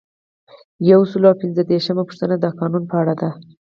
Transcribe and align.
یو 0.91 1.01
سل 1.11 1.23
او 1.29 1.39
پنځه 1.41 1.61
دیرشمه 1.69 2.03
پوښتنه 2.09 2.35
د 2.39 2.45
قانون 2.59 2.83
په 2.91 2.95
اړه 3.01 3.13
ده. 3.21 3.29